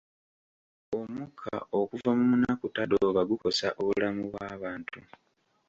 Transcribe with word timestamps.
Omukka 0.99 1.55
okuva 1.79 2.09
mu 2.17 2.23
munakutadooba 2.31 3.21
gukosa 3.31 3.67
obulamu 3.79 4.21
bw'abantu. 4.31 4.99